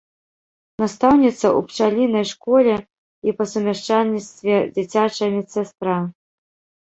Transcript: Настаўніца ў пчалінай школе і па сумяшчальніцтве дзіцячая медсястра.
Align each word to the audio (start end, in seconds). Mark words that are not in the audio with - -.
Настаўніца 0.83 1.45
ў 1.49 1.59
пчалінай 1.71 2.25
школе 2.29 2.75
і 3.29 3.35
па 3.41 3.47
сумяшчальніцтве 3.51 4.55
дзіцячая 4.75 5.29
медсястра. 5.35 5.99